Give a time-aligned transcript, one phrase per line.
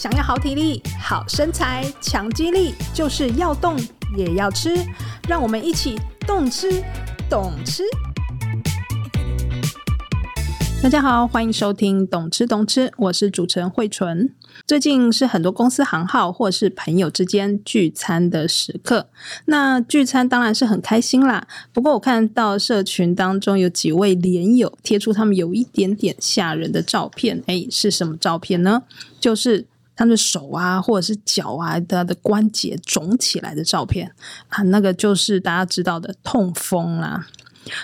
[0.00, 3.76] 想要好体力、好身材、强肌力，就是要动
[4.16, 4.74] 也要吃。
[5.28, 6.82] 让我们一起动吃、
[7.28, 7.82] 懂吃。
[10.82, 14.34] 大家好，欢迎收听《懂吃懂吃》，我是主持人慧纯。
[14.66, 19.10] 最近是很多公司行号或是朋友之间聚餐的时刻，
[19.44, 21.46] 那聚餐当然是很开心啦。
[21.74, 28.84] 不过我看到社群当中有几位连友贴出他们有一点点吓人的照片，诶，是什么照片呢？
[29.20, 29.66] 就是。
[30.00, 34.10] 他的手啊，或者是脚啊，他的关节肿起来的照片
[34.48, 37.26] 啊，那个就是大家知道的痛风啦。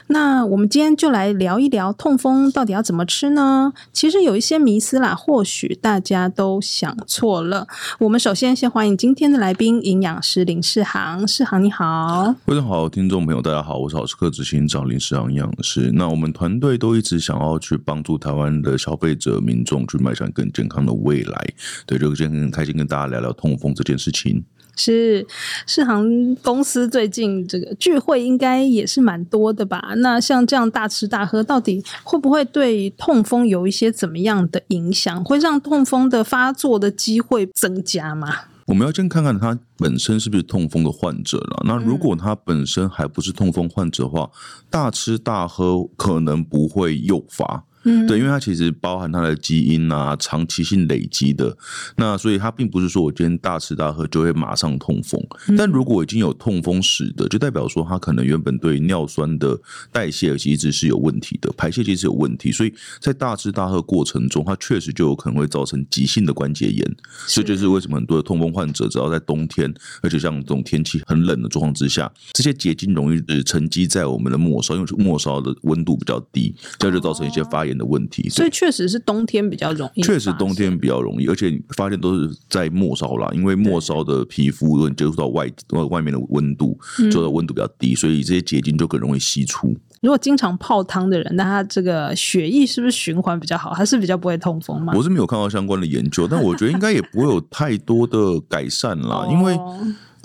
[0.08, 3.72] 那我们今天就来聊一聊痛风到底要怎么吃呢？
[3.92, 7.66] 其实有一些迷思啦，或许大家都想错了。
[7.98, 11.26] 我们首先先欢迎今天的来宾，营养师林世航。
[11.28, 15.90] 世航你好，非常好，听众朋友大家好，我是好食课执行长林世航营养师。
[15.94, 21.46] 那我们团队都一直想要去帮助台湾的消费者民众去迈向更健康的未来。
[21.84, 24.44] 对，就今天很开心跟大家聊聊痛风这件事情。
[24.76, 25.26] 是
[25.66, 29.94] 世航公司最近这个聚会应该也是蛮多的吧？
[29.96, 35.24] 那像这样大吃大喝，到底会不会对痛风有一些怎么样的影响？
[35.24, 38.28] 会让痛风的发作的机会增加吗？
[38.66, 41.62] 我们要先看看他本身是不是痛风的患者了。
[41.64, 44.28] 那如果他本身还不是痛风患者的话，
[44.68, 47.64] 大吃大喝可能不会诱发。
[47.86, 51.56] 嗯，对，因为它其实包含它的基因啊，长期性累积的，
[51.96, 55.20] 那所以它并不是说我今天大吃大喝就会马上痛风。
[55.56, 59.56] 但如果已经有痛风史的，就代表说它可能原本对尿酸的
[59.92, 66.96] 代谢其实是有问题的，排泄其实有问题，所以在大吃大喝过程中，它确实就有可能会造成急性的关节炎。
[67.28, 80.02] 这就是为什么很多的痛风患者，只要在冬天，而且像这种天气很冷的状况之下，这些结晶容易沉积在我们的末梢，因为末梢的温度比较低，这样就造成一些发炎的问题，所以确实是冬天比较容易。
[80.02, 85.46] 确实冬天比较容易，而且发现都是在末梢啦，因为末梢的皮肤如果你接触到外
[85.90, 86.78] 外面的温度，
[87.10, 89.74] 受到温度比较低，所以这些结晶就更容易析出。
[90.02, 93.72] 如果经常泡汤的人，那他这个血液是不是循环比较好？
[93.74, 94.92] 他是比较不会痛风吗？
[94.96, 99.58] 我是没有看到相关的研究，但我觉得应该也不会有太多的改善啦，因为。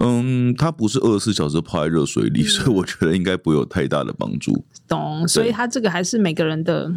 [0.03, 4.65] 嗯，它不是二十四小时泡在热水里，嗯，所以我觉得应该不会有太大的帮助。
[4.87, 6.91] 懂，所以它这个还是每个人的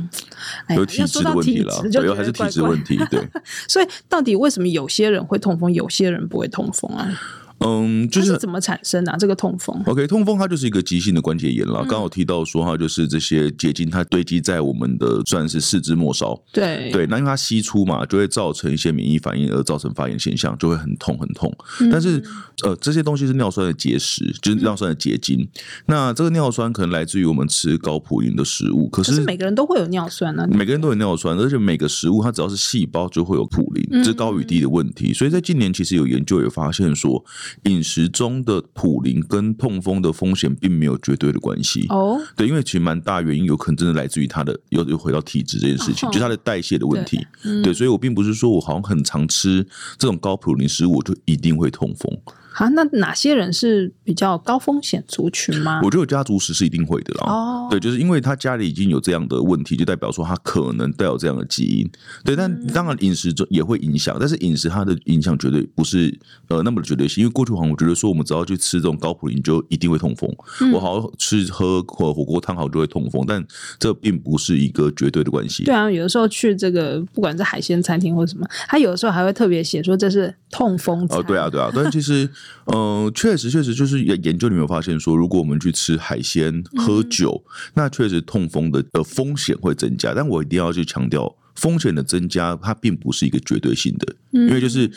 [0.75, 2.97] 有体质的问题了，主要还是体质问题。
[3.11, 3.21] 对，
[3.69, 7.21] 所以到底为什么有些人会痛风，有些人不会痛风啊？
[7.61, 11.85] 嗯，就是，是怎么产生的、啊、这个痛风？OK，痛风它就是一个急性的关节炎了。
[11.85, 16.39] 刚、嗯、好提到说，哈就是这些结晶它堆积在我们的算是四肢末梢。
[16.53, 21.51] 对对，那因为它析出嘛，就会造成一些免疫反应，而造成发炎现象，就会很痛很痛。
[21.81, 22.23] 嗯、但是
[22.63, 25.41] 呃，这些东西是尿酸的结石，就是尿酸的结晶。
[25.41, 25.49] 嗯、
[25.87, 30.49] 那这个尿酸可能来自于我们吃高普林的食物，可是，每个人都会有尿酸呢、啊。
[30.51, 35.11] 每个人都有尿酸，而且每个食物它只要是细胞就会有普林，这、就是、高与低的问题。
[35.11, 37.25] 嗯、所以在近年其实有研究也发现说，
[37.65, 47.27] 饮食中的普林跟痛风的风险并没有绝对的关系哦，对，因为其实蛮大原因有可能真的来自于他的又又回到体质这件事情，就是他的代谢的问题，
[47.62, 49.66] 对，所以我并不是说我好像很常吃
[49.99, 52.19] 这种高普林食物，我就一定会痛风。
[52.57, 55.81] 好，那哪些人是比较高风险族群吗？
[55.83, 57.27] 我觉得家族史是一定会的啦。
[57.27, 61.91] 哦，对，就是因为他家里已经有这样的问题，就代表说他可能带有这样的基因。
[62.25, 66.17] 对，但当然饮食中也会影响，但是饮食它的影响绝对不是
[66.47, 67.23] 呃那么的绝对性。
[67.23, 73.45] 因为过去好像我觉得说我们只要去吃这种高普林就一定会痛风，嗯、我好好吃喝火火锅汤好就会痛风，但
[73.81, 75.65] 这并不是一个绝对的关系。
[75.65, 81.19] 对啊，有的时候去这个不管是海鲜餐厅或者什么，他有的时候还会特别写说这是痛风餐。
[81.19, 82.31] 哦，对啊，对啊，但其实。
[82.66, 90.12] 嗯，确实，确实就是研研究里面有发现说，如果我们去吃海鲜、喝酒，嗯、那确实痛风的的风险会增加。
[90.15, 94.91] 但我一定要去强调，风险的增加它并不是一个绝对性的，嗯、因为就是。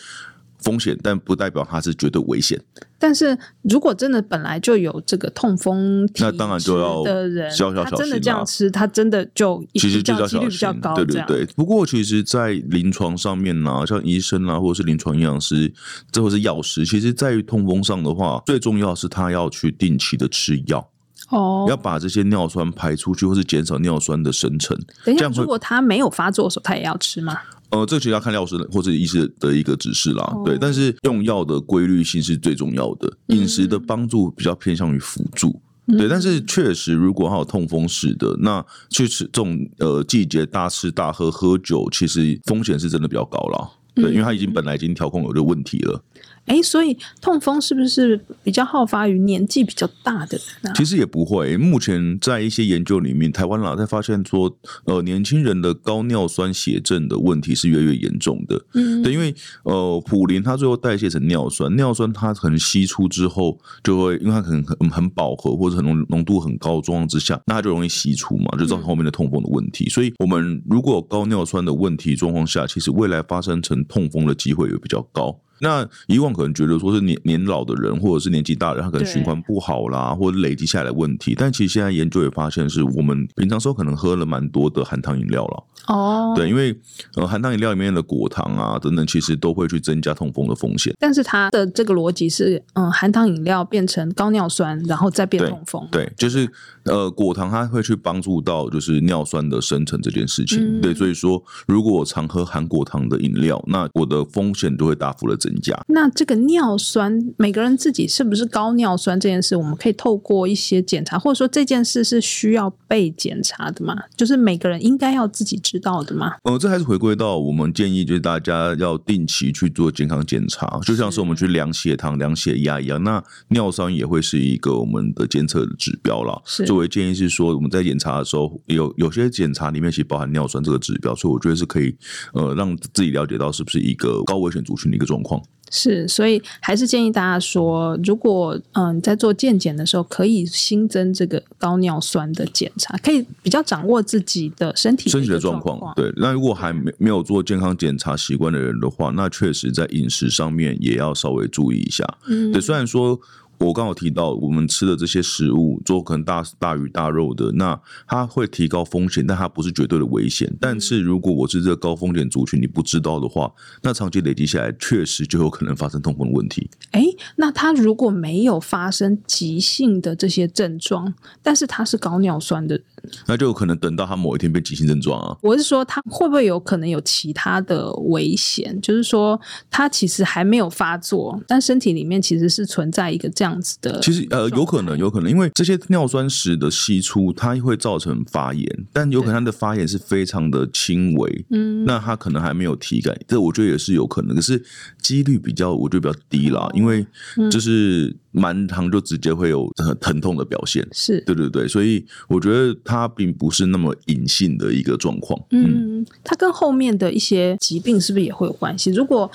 [0.59, 2.59] 风险，但不代表它是绝对危险。
[2.99, 7.91] 但是如果真的本来就有这个痛风，那当然就要的人，小小小心。
[7.91, 10.95] 他真的这样吃，他真的就其实就叫小心，比较高。
[10.95, 11.45] 对对对。
[11.55, 15.71] 不过，其实，在临床上面呢，像医生啊，或者是临床营养师，
[16.11, 20.89] 这或是药师，其实在于痛风上的话，最重要是他要去定期的吃药
[21.29, 24.75] 哦，要把这些尿酸排出去，或是减少尿酸的生成。
[25.05, 27.37] 等一下，如果他没有发作的时候，他也要吃吗？
[27.69, 30.57] 呃，这其实要看药师或者医师的一个指示啦，哦、对。
[30.57, 36.07] 但是用药的规律性是最重要的，饮食的帮助比较偏向于辅助，嗯、对。
[36.07, 43.69] 但是确实，如果还有痛风史的，那去吃这种呃季节大吃大喝喝酒，其实风险是真的比较高啦。
[43.95, 46.01] 对，因为它已经本来已经调控有这个问题了。
[46.47, 50.73] 哎，所以痛风是不是比较好发于年纪比较大的人啊？
[50.75, 51.55] 其实也不会。
[51.57, 58.65] 目前在一些研究里面，台湾老在发现说，呃，年轻人的高尿酸血症的问题是越来越严重的。
[58.73, 69.85] 嗯，对，因为呃，普林它最后代谢成尿酸，尿酸它可能析出之后就会，因为它可能很很饱和或者很浓浓度很高状况之下，那它就容易析出嘛，就造成后面的痛风的问题。
[69.85, 75.37] 嗯、所以，我们如果有高尿酸的问题状况下，其实未来发生成痛风的机会也比较高。
[75.59, 81.35] 那以往可能觉得说是年年老的人或者是年纪大的人，他可能循环不好啦，或者累积下来的问题。
[81.37, 85.63] 但其实现在研究也发现，是我们平常时候可能喝了蛮多的含糖饮料了。
[85.87, 86.77] 哦，对，因为
[87.15, 90.93] 呃含糖饮料里面的果糖啊等等，其实都会去增加痛风的风险。
[90.99, 95.87] 但是它的这个逻辑是，嗯，含糖饮料变成高尿酸，然后再变痛风。
[95.91, 96.49] 对，对，就是
[96.83, 100.59] 呃果糖它会去帮助到就是尿酸的生成这件事情。
[100.59, 105.77] 嗯、对，所以说如果我常喝含果糖的饮料，那我的风险就会大幅的增加。
[105.87, 113.95] 那这个尿酸，每个人自己是不是高尿酸这件事，我们可以透过一些检查，或者说这件事是需要被检查的吗？
[114.15, 116.33] 就是每个人应该要自己知道的吗？
[116.43, 123.03] 呃，这还是回归到我们建议，就是大家要定期去做健康检查，就像是我们去量血糖、量血压一样。
[123.03, 126.41] 那尿酸也会是一个我们的监测的指标了。
[126.45, 131.95] 是，作为建议是说，我们在检查的时候，有有些检查里面其实包含尿酸这个指标，所以我觉得是可以
[132.33, 135.36] 呃让自己了解到是不是一个高危险族群的一个状况。
[135.69, 145.93] 是，所以还是建议大家说，如果嗯在做健检的时候，可以新增这个高尿酸的检查，可以比较掌握自己的身体的身体的状况。
[145.93, 152.05] 对，那如果还没没有做健康检查习惯的人的话，那确实在饮食上面也要稍微注意一下。
[152.27, 153.19] 嗯，对，虽然说。
[153.59, 160.51] 我刚好提到，我们吃的这些食物，做可能大大鱼大肉的，那它会提高风险，但它不是绝对的危险。
[160.61, 163.51] 但是如果我是这个高风险族群，你不知道的话，
[163.81, 166.69] 那长期累积下来，确实就有可能发生痛风的问题。
[166.91, 167.03] 哎，
[167.37, 172.85] 那他如果没有发生急性的这些症状，但是他是高尿酸的人，
[173.25, 175.35] 那就有可能等到他某一天变急性症状啊。
[175.41, 178.79] 我是说，他会不会有可能有其他的危险？
[178.81, 179.39] 就是说，
[179.71, 183.46] 他其实还没有发作，但身体里面其实是存在一个这样。
[183.47, 194.61] 样子的，其实呃，有可能，有可能，因为这些尿酸石的析出，它会造成发炎，但有可能它的发炎是非常的轻微，嗯，那它可能还没有体感，这我觉得也是有可能，可是
[195.01, 197.05] 几率比较，我觉得比较低啦，因为
[197.49, 201.21] 就是满糖就直接会有疼痛的表现，是。
[201.21, 208.91] 对对对，所以我觉得它并不是那么隐性的一个状况，嗯，它跟后面的一些疾病是不是也会有关系？
[208.91, 209.29] 如果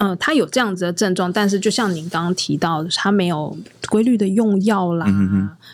[0.00, 3.56] 嗯，他有这样子的症状，但是就像您刚刚提到的，他没有
[3.88, 5.06] 规律的用药啦，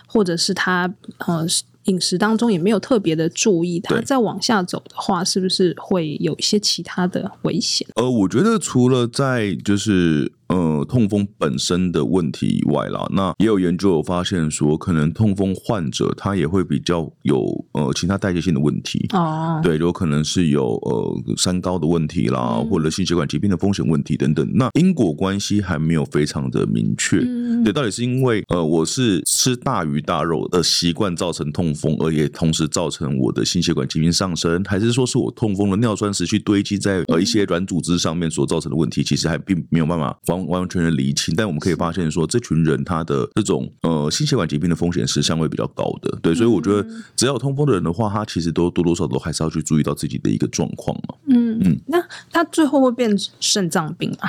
[0.06, 1.46] 或者是他呃
[1.84, 7.87] 饮食当中也没有特别的注意，他再往下走的话，是不是会有一些其他的危险？
[7.94, 10.32] 呃，我觉得除了在就是。
[10.48, 24.48] 呃，痛风本身的问题以外啦，那也有研究有发现说，可能痛风患者他也会比较有呃其他代谢性的问题哦，对，有可能是有呃三高的问题啦，嗯、或者心血管疾病的风险问题等等。
[24.54, 39.02] 那因果关系还没有非常的明确，嗯、对，到底是因为呃我是吃大鱼大肉的习惯造成痛风，而也同时造成我的心血管疾病上升，还是说是我痛风的尿酸持续堆积在呃一些软组织上面所造成的问题？
[39.02, 51.14] 其实还并没有办法完完全全厘清，但我们可以发现说，这群人他的这种呃心血管疾病的风险是相对比较高的，对，所以我觉得只要有痛风的人的话，他其实都多多少少都还是要去注意到自己的一个状况嘛。
[51.28, 54.28] 嗯嗯，那他最后会变肾脏病啊？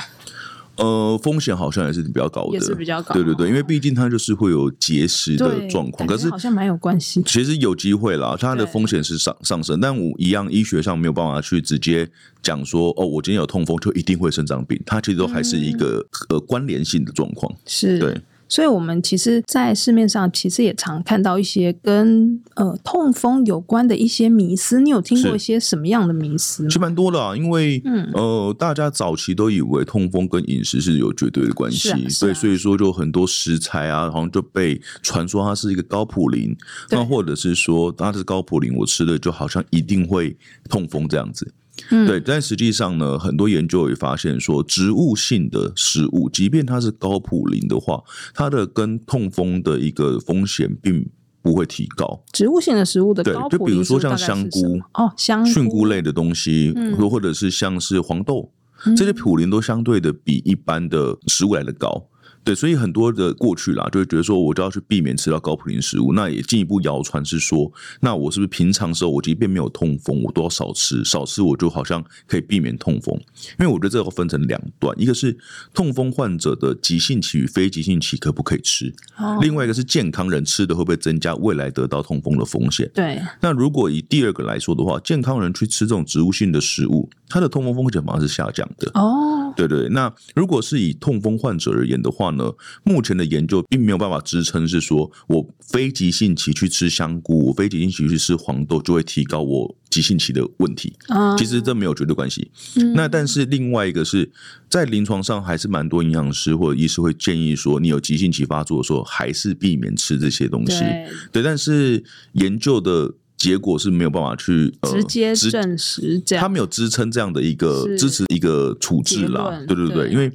[0.78, 7.22] 呃，风险好像也是比较高的，也是比较高，对对对，因为毕竟它就是会有结石的状况，可是好像蛮有关系。
[7.26, 12.08] 其实有机会啦，它的风险是上上升，但我一样医学上没有办法去直接
[12.42, 18.22] 讲说，哦，我今天有痛风就一定会肾脏病，它其实都还是一个呃关联性的状况，是对。
[18.50, 24.80] 所以，我们其实，在市面上其实也常看到一些跟呃痛风有关的一些迷思。
[24.80, 26.70] 你有听过一些什么样的迷思吗？
[26.70, 31.90] 其实蛮多的啊，因为嗯呃，大家早期都以为痛风跟饮食是有绝对的关系，
[32.20, 36.56] 对、啊，啊、所以说就很多食材啊，好像就被传说它是一个高普林，
[36.90, 40.38] 那或者是说它是高普林，我吃的就好像一定会
[40.70, 41.52] 痛风这样子。
[41.90, 48.04] 嗯，对，但实际上呢，很多研究也发现说，植物性的食物，即便它是高普林的话，
[48.34, 51.08] 它的跟痛风的一个风险并
[51.42, 52.24] 不会提高。
[52.32, 58.52] 植物性的食物的高，对，就比如说像香菇哦，香菇菌菇类的东西，或或者是像是黄豆，
[58.86, 62.08] 嗯、这些普林都相对的比一般的食物来的高。
[62.48, 66.14] 对，所以很多的过去啦，就会觉得说，我就要去避免吃到高普林食物。
[66.14, 73.14] 那也进一步谣传是说，那我是不是平常时候我即便没有痛风，我都要少吃，少吃我就好像可以避免痛风。
[73.60, 75.38] 因为我觉得这个分成两段，一个是
[75.74, 82.90] 痛风患者的急性期与非急性期可不可以吃，哦、另外一个是健康人吃的会不会增加未来得到痛风的风险。
[82.94, 88.90] 对，那如果以第二个来说的话，健康人去吃这种植物性的食物，它的痛风风险反而是下降的。
[88.94, 92.37] 哦，对对，那如果是以痛风患者而言的话呢，
[92.84, 100.94] 目前的研究并没有办法支撑是说我非急性期去吃香菇，我非急性期去吃黄豆就会提高我急性期的问题。
[101.10, 102.52] 哦，其实这没有绝对关系。
[102.76, 104.30] 嗯，那但是另外一个是
[104.70, 110.80] 在临床上还是蛮多营养师或者医师会建议说，你有急性期发作的时候，还是避免吃这些东西。
[110.80, 112.04] 对，对，但是
[112.34, 113.14] 研究的。
[113.38, 120.28] 结果是没有办法去、呃、直接证实这样，他没有支撑这样的一个支持一个处置啦，对对对，对因为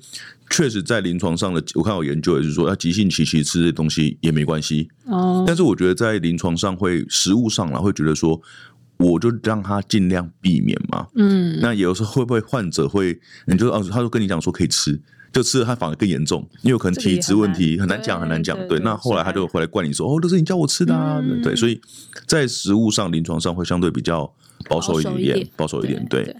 [0.52, 5.42] 确实在临床上的，我看我研究也是说，要急性期其实吃这些东西也没关系哦。
[5.46, 8.40] 但是我觉得在临床上会食物上啦，会觉得说，
[8.98, 11.06] 我就让他尽量避免嘛。
[11.16, 15.00] 嗯，那有时候会不会患者会，你就哦，他就跟你讲说可以吃。
[15.32, 18.54] 就吃了，他反而更严重，因为有可能体质问题很难讲，很难讲。
[18.68, 21.22] 对，那后来他就回来怪你说：“哦，都是你叫我吃的啊。
[21.22, 21.80] 嗯”对，所以
[22.26, 24.30] 在食物上、临床上会相对比较
[24.68, 26.04] 保守一点，保守一点。
[26.10, 26.36] 对，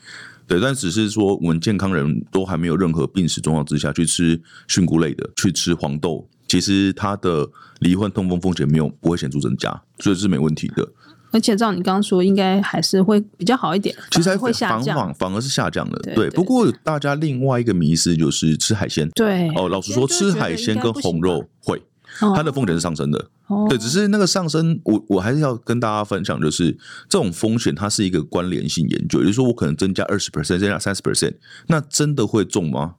[0.52, 7.48] 对，但只是说，我们健康人都还没有任何病史状况之下去吃菌菇类的，去吃黄豆，其实它的
[7.80, 10.86] 罹患痛风风险没有不会显著增加，所以是没问题的。
[11.30, 13.96] 而且照你刚刚说，应该还是会比较好一点。
[14.10, 15.98] 其实还会下降，反反而是下降的。
[16.00, 19.08] 对，对，不过大家另外一个迷思就是吃海鲜。
[19.14, 21.82] 对哦，老实说，吃海鲜跟红肉会，
[22.18, 23.30] 它的风险是上升的。
[23.52, 26.72] 哦，对，只是那个上升，我我还是要跟大家分享，就是
[27.08, 31.34] 这种风险它是一个关联性研究，也就是说，我可能增加二十 percent，增加三十 percent，
[31.66, 32.94] 那真的会中吗？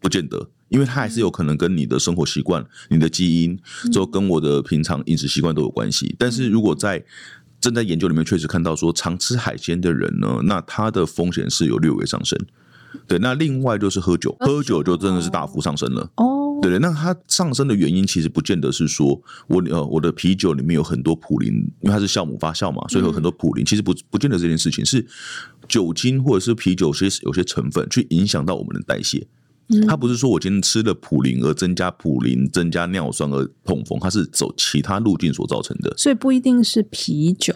[0.00, 3.58] 不见得，因为它还是有可能跟你的生活习惯、你的基因，
[3.90, 6.14] 就跟我的平常饮食习惯都有关系。
[6.18, 7.04] 但是如果在
[7.60, 12.38] 正在研究里面确实看到说，常吃海鲜的人呢，那他的风险是有略微上升。
[13.06, 16.10] 对，那另外就是喝酒，喝酒就真的是大幅上升了。
[16.16, 23.64] 哦，对对，那它上升的原因其实不见得是说我呃我的啤酒里面有很多普林，因为它是酵母发酵嘛，所以有很多普林。
[23.64, 25.06] 其实不不见得这件事情是
[25.68, 29.26] 酒精或者是啤酒些有些成分去影响到我们的代谢。
[29.86, 37.54] 它不是说我今天吃了普林而增加普林，增加尿酸而痛风，它是走其他路径所造成的，所以不一定是啤酒。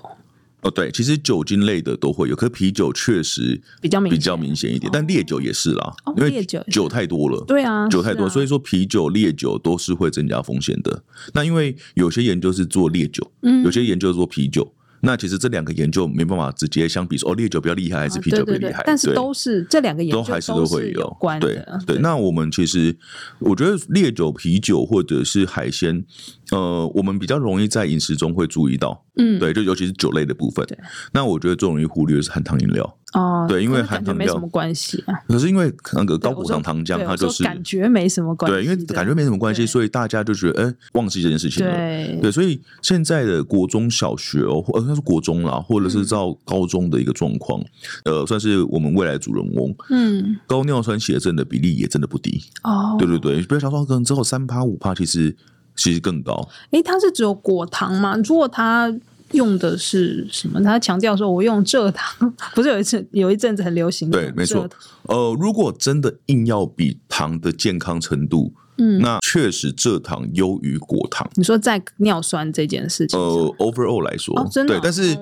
[0.62, 11.02] 哦，对，其实酒精类的都会有，可啤酒确实比较比较明显一点，但烈酒也是啦，因为酒太多了，对啊，酒太多，所以说啤酒、烈酒都是会增加风险的。
[11.34, 14.72] 那因为有些研究是做烈酒，嗯，有些研究是做啤酒。
[15.04, 18.70] 那其实这两个研究没办法直接相比说，哦，烈酒比较厉害还是啤酒比较厉害？
[18.70, 21.80] 对对对，但是都是这两个研究都还是都会有关的。
[21.84, 22.96] 对对，那我们其实
[23.40, 26.04] 我觉得烈酒、啤酒或者是海鲜，
[26.52, 30.66] 呃，我们比较容易在饮食中会注意到，嗯，对，就尤其是酒类的部分。
[31.12, 32.98] 那我觉得最容易忽略的是含糖饮料。
[33.12, 35.12] 哦，对，因为含糖没什么关系啊。
[35.28, 38.56] 可是因为那个高果糖糖浆，它就是感觉没什么关系。
[38.56, 41.70] 对，因为感觉没什么关系，所以大家就觉得哎，忘记这件事情了。
[41.70, 47.62] 对，对，所以现在的国中小学哦，或者是国中啦，或者是到高中的一个状况，
[48.06, 49.74] 呃，算是我们未来主人翁。
[49.90, 52.42] 嗯，高尿酸血症的比例也真的不低。
[52.62, 55.36] 哦，对对对，不要想说可能只有三趴五趴，其实
[55.76, 56.48] 其实更高。
[56.70, 58.16] 哎，它是只有果糖吗？
[58.24, 58.92] 如果它
[59.32, 60.62] 用的是什么？
[60.62, 64.68] 他强调说：“我用蔗糖， 不是有一次有一阵子很流行的。”对，没错。
[65.04, 71.26] 呃，如果真的硬要比糖的健康程度，嗯，那确实蔗糖优于果糖。
[71.36, 74.80] 你说在尿酸这件事情，呃，overall 来说，哦、真的、哦、对。
[74.82, 75.16] 但是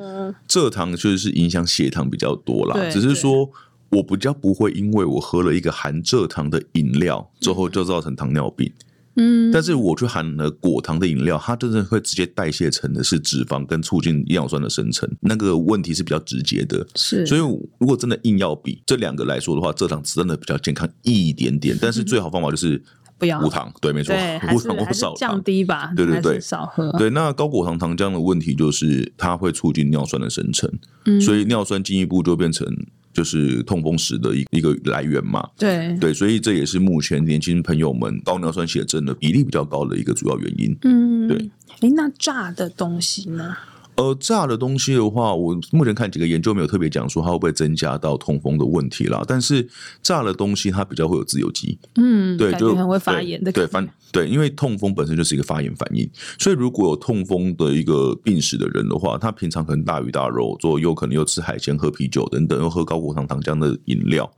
[0.48, 2.90] 蔗糖确实是影响血糖比较多啦。
[2.90, 3.48] 只是说
[3.90, 8.66] 我比较不会因为我喝了一个含蔗糖的饮料之后就造成糖尿病。
[8.68, 8.89] 嗯，
[9.52, 16.86] 但是我去含了果糖的饮料，它真的会直接代谢成的是脂肪，跟促进尿酸的生成，那个问题是比较直接的。
[16.94, 17.40] 是，所以
[17.78, 21.76] 如果真的硬要比这两个来说的话，蔗糖真的比较健康一点点。
[21.80, 22.82] 但是最好方法就是
[23.18, 24.14] 不要无糖，对，没错，
[24.54, 26.90] 无糖或少降低吧，对对对，少喝。
[26.92, 30.70] 对，那高果糖糖浆的问题就是它会促进尿酸的生成，
[31.04, 32.66] 嗯，所以尿酸进一步就变成。
[33.12, 40.76] 就是痛风石的一一个来源嘛，对对，所以这也是目前年轻朋友们高尿酸血症的比例比较高的一个主要原因。
[40.82, 41.50] 嗯，对。
[41.80, 43.56] 哎，那炸的东西呢？
[44.00, 49.22] 呃，炸的东西的话，我目前看几个研究没有特别讲说它会不会增加到痛风的问题啦。
[49.28, 49.68] 但是
[50.02, 64.28] 炸的东西它比较会有自由基，嗯，对，就很会发炎的，对，反对，因为痛风本身就是一个发炎反应，所以如果有痛风的一个病史的人的话，他平常可能大鱼大肉，做又可能又吃海鲜、喝啤酒等等，又喝高果糖糖浆的饮料，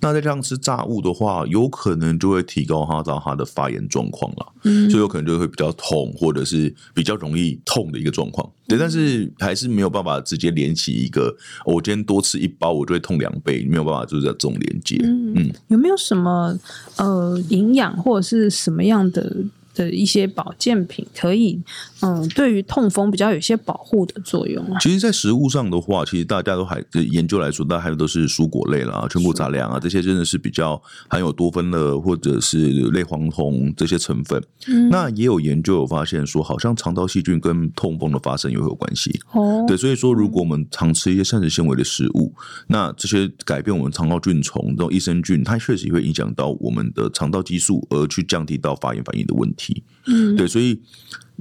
[0.00, 9.30] 那再加上吃炸物的话，有可能就会提高他到他的发炎状况了，嗯，所以有可能就会比较痛，或者是比较容易痛的一个状况，对，但是。
[9.38, 11.34] 还是没有办法直接连起一个，
[11.66, 14.96] 我今天多吃一包，我就会痛两倍，没有办法就是这种连接。
[15.02, 16.58] 嗯，嗯，有没有什么
[16.96, 19.36] 呃营养或者是什么样的？
[19.74, 21.60] 的一些保健品可以，
[22.00, 24.64] 嗯，对于痛风比较有一些保护的作用。
[24.80, 34.42] 其实，在食物上的话，其实大家都还研究来说，大家还都是蔬果类啦，全谷杂粮啊，这些真的是比较含有多酚的，或者是类黄酮这些成分。
[34.68, 39.20] 嗯，那也有研究有发现说，好像肠道细菌跟痛风的发生也会有关系。
[39.32, 42.32] 哦，对，所以说，如果我们常吃一些膳食纤维的食物，
[42.68, 49.63] 那这些改变我们肠道菌虫这种益生菌，它确实会影响到我们的肠道激素，而去降低到发炎反应的问题。
[50.06, 50.80] 嗯，对，所以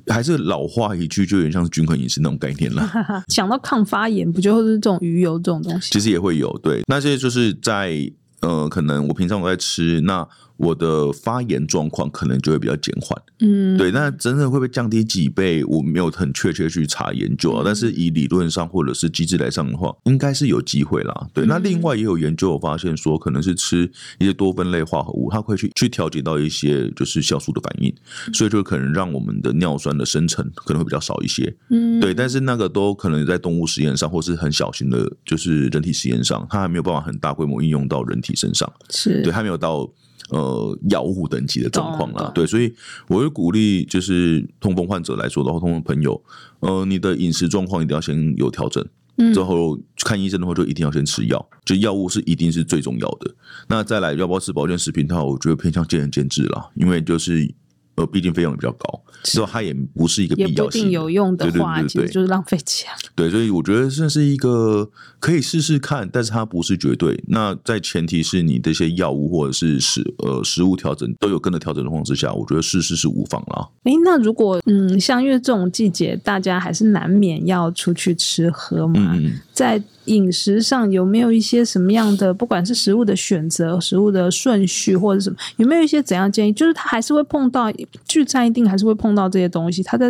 [0.07, 2.87] 还是老话一句，就有点像是均衡饮食那种概念了。
[3.27, 5.91] 想到抗发炎，不就是这种鱼油这种东西？
[5.91, 8.11] 其实也会有，对，那些就是在
[8.41, 10.27] 呃，可能我平常我在吃那。
[10.57, 13.91] 我的发炎状况可能就会比较减缓，嗯，对。
[13.91, 15.63] 那真正会不会降低几倍？
[15.65, 17.61] 我没有很确切去查研究啊。
[17.61, 21.27] 嗯、但是以理论上或者是机制来上的话，应该是有机会啦。
[21.33, 21.45] 对。
[21.45, 27.93] 嗯、那另外也有研究有发现说，可能是吃一些多酚类化合物，它会去去调节到一些就是酵素的反应，
[28.33, 31.53] 所以就可能让我们的尿酸的生成可能会比较少一些。
[31.69, 32.13] 嗯，对。
[32.13, 38.71] 但是那个都可能在动物实验上，或是很小型的，就是人体实验上，它还没有办法很大规模应用到人体身上。
[38.89, 39.89] 是对，还没有到。
[40.33, 42.73] 呃，药物等级的状况啦，对，所以
[43.07, 46.19] 我会鼓励，就是痛风患者来说的话，痛风朋友，
[46.61, 48.83] 呃，你的饮食状况一定要先有调整，
[49.31, 53.35] 之后看医生的话，就一定要先吃药，就药物是一定是最重要的。
[53.67, 57.53] 那再来要不要吃保健食品的话，我觉得偏向见仁见智啦，因为就是。
[57.95, 62.89] 呃，毕竟费用也比较高，之后它也不是一个必要性，有用的话，对对对对，其实就是浪费钱。
[63.15, 67.23] 对，所以我觉得这是一个可以试试看，但是它不是绝对。
[67.27, 73.69] 那在前提是你这些药物或者是食呃食物调整都有跟着调整的状况之下，我觉得试试是无妨啦。
[73.83, 79.81] 哎，那如果嗯，像因为这种季节，大家还是难免要出去吃喝嘛，嗯、在。
[80.07, 86.51] 饮食上有没有一些什么样的，不管是食物的选择、食物的顺序或者什么，有没有一些怎样建议？
[86.51, 87.71] 就是他还是会碰到
[88.05, 89.81] 聚餐，一定还是会碰到这些东西。
[89.81, 90.09] 他在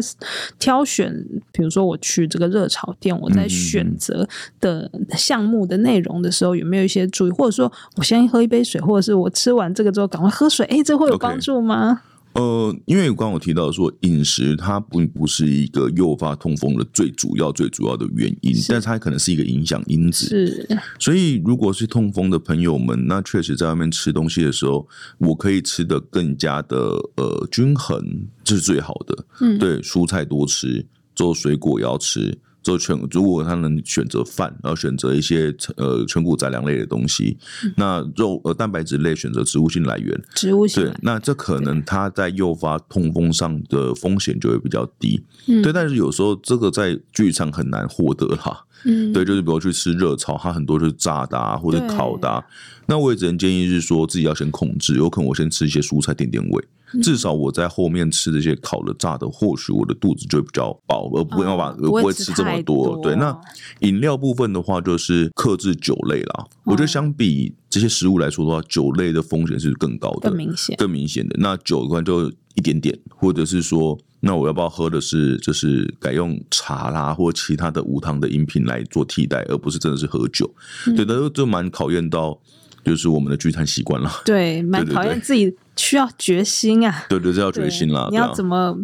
[0.58, 1.14] 挑选，
[1.52, 4.28] 比如说我去这个热炒店，我在选择
[4.60, 7.30] 的项目的内容的时候，有没有一些注意？
[7.30, 12.13] 或者说我先喝一杯水，或者是我吃完这个之后赶快喝水，诶，这会有帮助吗？Okay.
[12.34, 20.28] 呃，因为刚刚我提到说，饮食它并不是一个诱发痛风的最主要、最主要的原因，但是它可能是一个影响因子。
[20.28, 20.68] 是，
[20.98, 24.88] 所以如果是痛风的朋友们，那确实在外面吃东西的时候，
[25.20, 26.78] 我可以吃的更加的
[27.16, 29.26] 呃均衡，这是最好的。
[29.42, 32.40] 嗯，对，蔬菜多吃，做水果也要吃。
[32.64, 45.22] 做全，如果他能选择饭，然后选择一些呃全谷杂粮类的东西，嗯、那肉呃蛋白质类选择植物性来源，植物性对，那这可能它在诱发痛风上的风险就会比较低。
[45.48, 48.66] 嗯、对，但是有时候这个在剧场很难获得哈。
[48.86, 52.44] 嗯，对，就是比如去吃热炒，它很多就是炸的啊，或者烤的啊。
[52.88, 56.66] 那我也只能建议是说自己要先控制，有可能我先吃一些蔬菜垫垫胃。
[57.02, 62.96] 至少我在后面吃这些烤的、炸的，或许我的肚子就会比较饱，而不会要把、哦、不会吃这么多。
[62.96, 63.36] 多对，那
[63.80, 66.34] 饮料部分的话，就是克制酒类啦。
[66.38, 71.36] 哦、我觉得相比这些食物来说的话，酒类的风险是更高的，更明显，更明显的。
[71.40, 80.54] 那酒的话就一点点，或者是说，那我要不要喝的是，就是改用茶啦，或其他的无糖的饮品来做替代，而不是真的是喝酒。
[80.88, 82.40] 嗯、对的，就蛮考验到。
[82.86, 88.08] 就是我们的聚餐习惯了，对，蛮考验自己需要决心啊，对对，这要决心了。
[88.12, 88.78] 你要怎么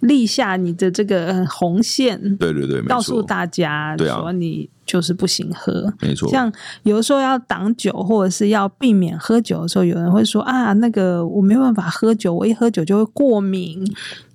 [0.00, 2.36] 立下你的这个红线？
[2.36, 6.28] 对对对，告诉大家说你就是不行喝，没错。
[6.28, 13.84] 像有的时候要挡酒或者是要避免喝酒的时候，有人会说啊，那个我没办法喝酒，我一喝酒就会过敏。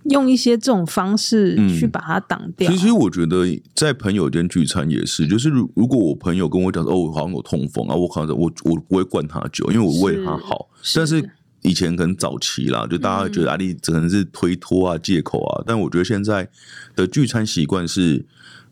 [0.05, 2.71] 用一些这种方式去把它挡掉。
[2.71, 2.75] 嗯。
[2.75, 3.45] 其实我觉得
[3.75, 10.67] 在朋友间聚餐也是，就是如如果我朋友跟我讲说，哦，我好像有痛风啊，我好像我我不会灌他酒，因为我为他好。
[10.81, 11.29] 是但是
[11.61, 15.63] 以前可能早期啦，就大家觉得啊，你可能是推脱啊、借口啊。
[15.65, 16.47] 但我觉得现在
[16.95, 18.25] 的聚餐习惯是，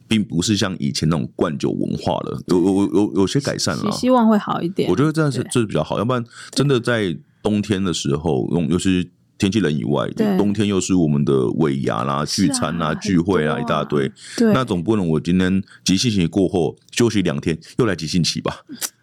[0.07, 4.89] 并不是像以前那种灌酒文化了，有有有有些改善了，希望会好一点。
[4.89, 9.09] 我觉得这样是这是比较好，要不然真的在冬天的时候用，尤其是。
[9.39, 10.05] 天气冷以外，
[10.37, 14.11] 冬天又是我们的尾牙啦、聚餐啦、聚会啊一大堆。
[14.35, 18.53] 对，那总不能我今天急性期过后休息两天，又来急性期吧？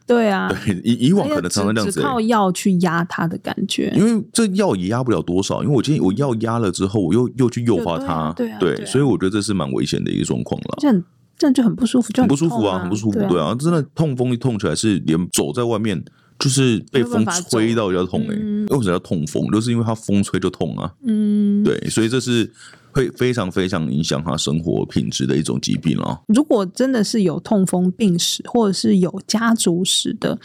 [0.07, 10.79] 对啊，对，以以往可能常常这样子，只靠药去压它的感觉，因为这药也压不了多少，因为我今天我药压了之后，我又又去诱发它，对对，所以我觉得这是蛮危险的一个状况了。
[10.79, 11.05] 这样
[11.37, 16.01] 这样就很不舒服，就很不舒服啊，很不舒服，对啊，真的痛风一痛起来是连走在外面
[16.39, 19.51] 就是被风吹到就要痛哎，为什么叫痛风？
[19.51, 22.53] 就是因为它风吹就痛啊，嗯，对，所以这是。
[22.97, 26.19] 会非常非常影响他生活品质的一种疾病哦。
[26.29, 30.39] 如果真的是有痛风病史或者是有家族史的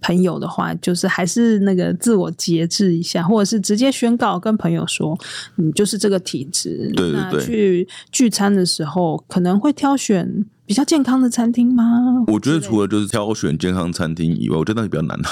[0.00, 5.18] 朋友的话，就是还是那个自我节制一下，或者是直接宣告跟朋友说，
[5.56, 6.90] 你就是这个体质。
[6.96, 7.44] 对对对。
[7.44, 12.24] 去聚餐的时候，可能会挑选比较健康的餐厅吗？
[12.28, 15.28] 我觉得除了就是挑选健康餐厅以外，我觉得那是比较难啊。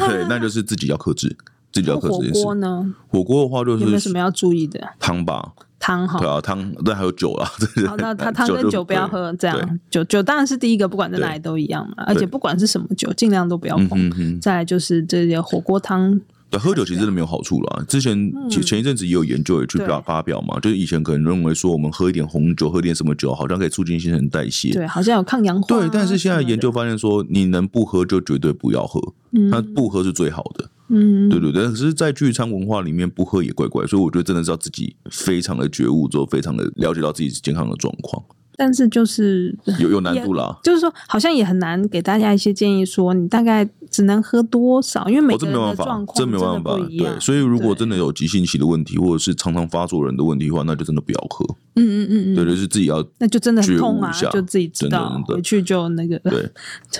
[0.10, 1.36] 对，那就是自己要克制，
[1.70, 2.32] 自己要克制。
[2.32, 2.94] 火锅呢？
[3.06, 4.80] 火锅的话，就是有没有什么要注意的？
[4.98, 5.52] 汤吧。
[5.78, 7.48] 汤哈，对啊，汤对，还有酒啊。
[7.86, 12.04] 好，那他汤跟酒不要喝，这样酒酒当然是第一个，不管在哪里都一样嘛。
[12.06, 14.40] 而且不管是什么酒，尽量都不要碰。
[14.40, 16.18] 再来就是这些火锅汤，
[16.50, 17.84] 对，喝酒其实真的没有好处了。
[17.86, 25.78] 之前前前一阵子也有研究也去表发表嘛，就是以前可能认为说我们喝一点红酒，喝点什么酒，好像可以促进新陈代谢，对，好像有抗氧化。
[25.78, 30.70] 对，但是现在研究发现说，你能不喝就绝对不要喝，那不喝是最好的。
[30.88, 38.22] 嗯，对对对，可是，在聚餐文化里面，不喝也怪怪，所以我觉得真的是要自己非常的觉悟，之后非常的了解到自己健康的状况。
[38.56, 47.14] 但是就是有有难度啦，就是说好像也很难给大家一些建议，说你大概只能喝多少，因为每个人的状况真的不一样。
[47.14, 51.44] 对，所以如果真的有急性期的问题，或者是常常发作人的问题的话，那就真的不要喝。
[51.78, 56.50] 嗯嗯嗯嗯，对，就是自己要那就真的很痛啊，就自己知道，回去就那个对。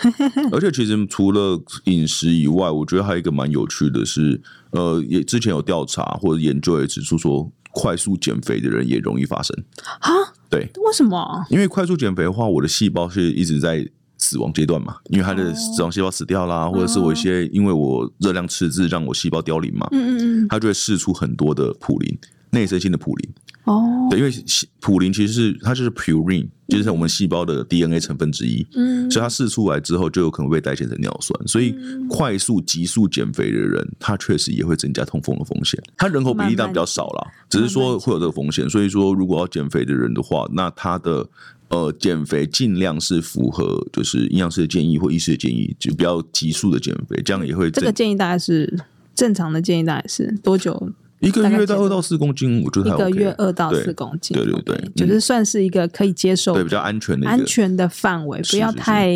[0.53, 4.41] 而且其实除了饮食以外，我觉得还有一个蛮有趣的是，
[4.71, 9.57] 呃，也之前有调查或者研究也指出说，快速减肥的人也容易发生
[10.01, 10.11] 啊。
[10.49, 11.45] 对，为什么？
[11.51, 13.87] 因为快速减肥的话，我的细胞是一直在
[14.19, 22.19] 死亡阶段嘛，因为它的死亡细胞死掉啦，或者是我一些因为我热量赤字让我细胞凋零嘛，嗯嗯嗯，它就会释出很多的普林，
[22.51, 23.31] 内生性的普林。
[23.67, 24.33] 哦，对，因为
[24.81, 31.75] 普林其实是它就是 purine，就是我们细胞的 DNA 成分之一，嗯，所以它释出来之后就有可能被代谢成尿酸，所以
[32.09, 35.83] 快速急速减肥的人，他确实也会增加痛风的风险。
[35.97, 38.71] 他人口比例当然比较少啦，只是说会有这个风险。
[38.71, 41.29] 所以说，如果要减肥的人的话，那他的
[41.69, 47.69] 呃减肥尽量是符合就是营养师的建议或医师的建议，就不要急速的减肥，这样也会。
[47.73, 48.79] 这个建议大概是
[49.13, 50.93] 正常的建议，大概是多久？
[51.21, 53.11] 一个月到二到四公斤，我觉得还 OK。
[53.11, 59.11] 一个月二到四公斤，对对对，就是算是一个可以接受、对比较安全的、安全的范围，不要太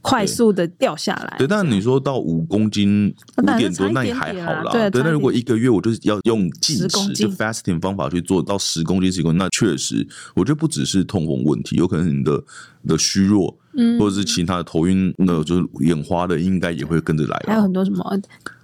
[0.00, 1.34] 快速的掉下来。
[1.36, 4.70] 对，但你说到五公斤五点多，那也还好啦。
[4.70, 12.40] 对，那如果一个月我就是要用禁食就 fasting 方法去做到十公斤、十公斤，那确实，我觉得不只是痛风问题，有可能你的
[12.86, 13.58] 的虚弱，
[13.98, 17.42] 或者是其他的头晕，那就是眼花的，应该也会跟着来。
[17.46, 18.04] 还有很多什么？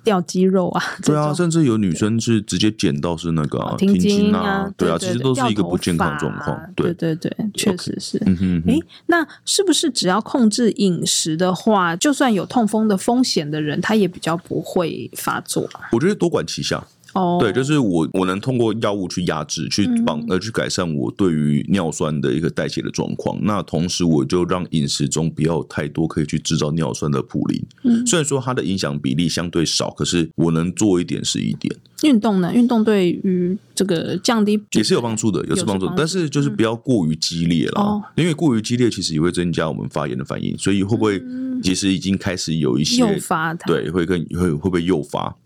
[0.05, 6.61] 掉肌肉啊，对啊，甚至有女生是直接减到是那个停经啊，对啊，其实都是一个不健康状况。
[6.75, 8.20] 对对对，确实是。
[8.27, 15.70] 嗯哼，哎，那是不是只要控制饮食的话，就算有痛风的风险的人，他也比较不会发作？
[15.92, 16.85] 我觉得多管齐下。
[17.14, 23.38] 哦，对，就是我我能通过药物去压制、去帮呃去改善我对于尿酸的一个代谢的状况。
[23.42, 27.62] 那同时，我就让饮食中不要太多可以去制造尿酸的普林。
[27.83, 31.75] 嗯，虽然说它的影响比例相对少，可是我能做一点是一点。
[32.03, 32.53] 运动呢？
[32.53, 40.57] 运动对于这个降低也是有帮助的，有是帮助，但是就是不要过于激烈了，哦，因为过于激烈其实也会增加我们发炎的反应。
[40.59, 41.22] 所以会不会
[41.62, 43.55] 其实已经开始有一些诱发？
[43.55, 45.37] 对，会跟会会不会诱发？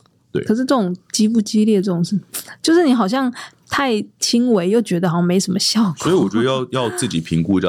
[0.44, 2.18] 可是这种激不激烈，这种是，
[2.62, 3.32] 就是你好像
[3.68, 5.94] 太轻微，又觉得好像没什么效果。
[5.98, 7.68] 所以我觉得要 要自己评估一下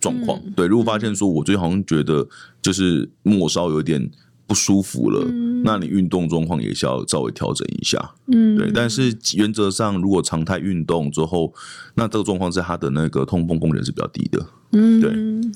[0.00, 0.40] 状况。
[0.44, 2.26] 嗯、对，如果发现说我最近好像觉得
[2.60, 4.10] 就是末梢有点
[4.46, 8.12] 不舒服了，嗯、那你运动状况也是要稍微调整一下。
[8.26, 8.70] 嗯，对。
[8.72, 11.52] 但是原则上，如果常态运动之后，
[11.94, 14.46] 那这个状况是他的那个痛风功能是比较低的。
[14.76, 15.10] 嗯，对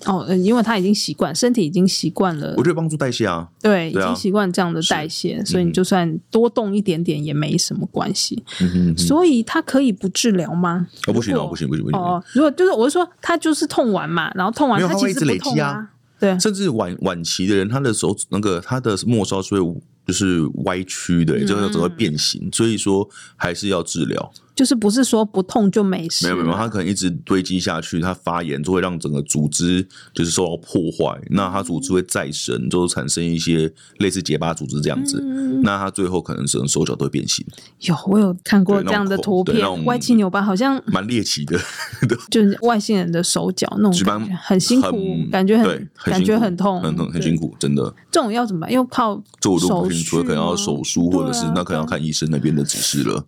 [0.06, 8.42] 哦，因为他已经习惯，身体已经习惯了，我觉得帮助代谢啊，对，已经习惯这样的代谢，所以你就算多动一点点也没什么关系。
[8.60, 10.86] 嗯，所以他可以不治疗吗？
[11.08, 11.98] 哦，不行哦，不行不行不行。
[11.98, 24.32] 哦，如果就是我是说，他就是痛完嘛，然后痛完他其实不痛啊，对，甚至晚晚期的人，他的手那个他的末梢是会就是歪曲的，就是整个变形，所以说还是要治疗。
[24.58, 26.26] 就是不是说不痛就没事。
[26.26, 35.22] 没有没有，它可能一直堆积下去，它发炎就会让整个组织就是受到破坏，那它组织会再生，就产生一些类似结疤组织这样子。
[35.22, 37.46] 嗯、那它最后可能整个手脚都会变形。
[37.82, 41.56] 有，我有看过这样的图片，歪七扭八，好像蛮猎奇的，
[42.28, 44.90] 就是外星人的手脚那种很辛苦，
[45.30, 47.94] 感觉很感觉很痛，很痛，很辛苦，真的。
[48.10, 48.72] 这种要怎么办？
[48.72, 53.22] 又靠做我都不清楚，可能要手术，或者是那可能要看医生那边的指示了。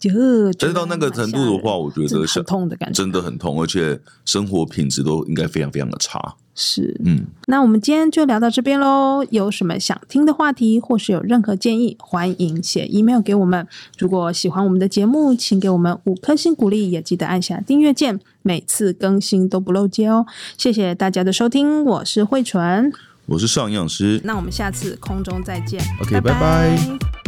[0.58, 6.34] 但是到那个程度的话，我觉得很痛的感觉，真的很痛，而且生活品质都应该非常非常的差。
[6.54, 9.24] 是，嗯，那我们今天就聊到这边喽。
[9.30, 13.66] 有什么想听的话题，或是有任何建议，欢迎写 email 给我们。
[13.96, 20.26] 如果喜欢我们的节目，请给我们五颗星鼓励，也记得按下订阅键，每次更新都不漏接哦。
[20.58, 22.92] 谢谢大家的收听，我是慧纯。
[23.26, 25.80] 我是上营养师，那我们下次空中再见。
[26.02, 27.19] OK，拜拜。